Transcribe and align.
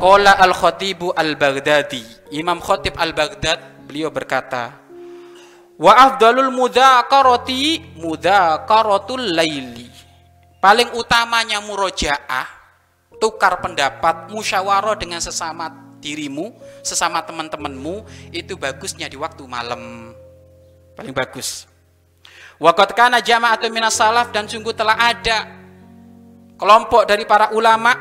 Qala 0.00 0.32
al-Khatibu 0.40 1.12
al-Baghdadi. 1.12 2.32
Imam 2.32 2.56
Khatib 2.56 2.96
al-Baghdad 2.96 3.84
beliau 3.84 4.08
berkata, 4.08 4.80
Wa 5.76 5.92
afdalul 5.92 6.48
mudzakarati 6.48 8.00
mudzakaratul 8.00 9.36
laili. 9.36 9.92
Paling 10.56 10.96
utamanya 10.96 11.60
murojaah, 11.60 12.48
tukar 13.20 13.60
pendapat, 13.60 14.32
musyawarah 14.32 14.96
dengan 14.96 15.20
sesama 15.20 15.68
dirimu, 16.00 16.56
sesama 16.80 17.20
teman-temanmu, 17.20 18.00
itu 18.32 18.56
bagusnya 18.56 19.04
di 19.04 19.20
waktu 19.20 19.44
malam. 19.44 20.16
Paling 20.96 21.12
bagus. 21.12 21.68
Waqad 22.56 22.96
kana 22.96 23.20
jama'atun 23.20 23.68
minas 23.68 24.00
salaf 24.00 24.32
dan 24.32 24.48
sungguh 24.48 24.72
telah 24.72 24.96
ada 24.96 25.48
kelompok 26.56 27.08
dari 27.08 27.24
para 27.24 27.52
ulama, 27.56 27.92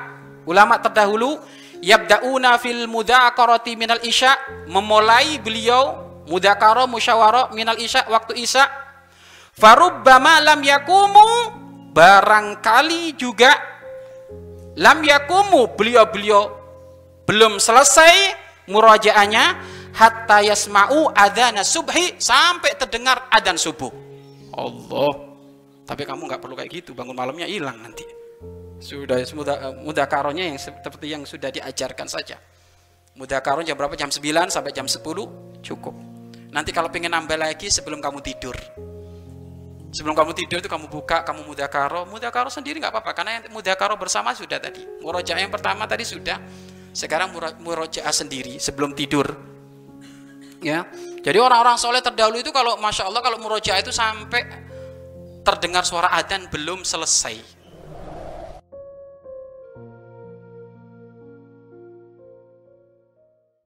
ulama 0.47 0.79
terdahulu 0.79 1.58
yabda'una 1.79 2.59
fil 2.59 2.87
mudzakarati 2.87 3.75
minal 3.79 3.99
isya 4.03 4.35
memulai 4.67 5.39
beliau 5.39 6.07
mudzakarah 6.27 6.85
musyawarah 6.85 7.51
minal 7.55 7.79
isya 7.79 8.05
waktu 8.07 8.39
isya. 8.39 8.67
Farubbama 9.55 10.39
lam 10.39 10.63
yakumu 10.63 11.27
barangkali 11.91 13.17
juga 13.19 13.51
lam 14.79 15.03
yakumu 15.03 15.75
beliau-beliau 15.75 16.55
belum 17.27 17.59
selesai 17.59 18.39
murajaahnya 18.71 19.43
hatta 19.91 20.39
yasma'u 20.45 21.11
adzana 21.11 21.67
subhi 21.67 22.15
sampai 22.15 22.79
terdengar 22.79 23.27
adzan 23.27 23.59
subuh. 23.59 23.91
Allah. 24.55 25.11
Tapi 25.83 26.05
kamu 26.05 26.29
nggak 26.29 26.39
perlu 26.39 26.55
kayak 26.55 26.71
gitu 26.71 26.93
bangun 26.93 27.17
malamnya 27.17 27.49
hilang 27.49 27.81
nanti 27.81 28.18
sudah 28.79 29.19
mudah 29.35 29.57
mudakaronya 29.83 30.47
yang 30.47 30.57
seperti 30.57 31.07
yang 31.11 31.23
sudah 31.27 31.51
diajarkan 31.51 32.07
saja. 32.07 32.39
Mudakaron 33.19 33.67
jam 33.67 33.75
berapa? 33.75 33.99
Jam 33.99 34.07
9 34.07 34.23
sampai 34.47 34.71
jam 34.71 34.87
10 34.87 35.03
cukup. 35.59 35.95
Nanti 36.49 36.71
kalau 36.71 36.87
pengen 36.87 37.11
nambah 37.11 37.35
lagi 37.35 37.67
sebelum 37.67 37.99
kamu 37.99 38.23
tidur. 38.23 38.55
Sebelum 39.91 40.15
kamu 40.15 40.31
tidur 40.37 40.63
itu 40.63 40.69
kamu 40.69 40.87
buka 40.87 41.25
kamu 41.25 41.49
mudakaro 41.49 42.05
mudakaro 42.05 42.47
sendiri 42.53 42.77
nggak 42.77 42.93
apa-apa 42.93 43.11
karena 43.17 43.31
yang 43.41 43.43
mudakaro 43.51 43.99
bersama 43.99 44.31
sudah 44.31 44.57
tadi. 44.61 44.87
Murojaah 45.03 45.39
yang 45.43 45.51
pertama 45.51 45.83
tadi 45.83 46.07
sudah. 46.07 46.39
Sekarang 46.95 47.35
murojaah 47.35 48.13
sendiri 48.15 48.57
sebelum 48.57 48.95
tidur. 48.95 49.27
Ya. 50.63 50.87
Jadi 51.19 51.35
orang-orang 51.35 51.75
soleh 51.75 51.99
terdahulu 51.99 52.39
itu 52.39 52.55
kalau 52.55 52.79
masya 52.79 53.11
Allah 53.11 53.19
kalau 53.19 53.37
murojaah 53.43 53.79
itu 53.83 53.91
sampai 53.91 54.47
terdengar 55.43 55.83
suara 55.83 56.15
adzan 56.15 56.47
belum 56.47 56.87
selesai 56.87 57.58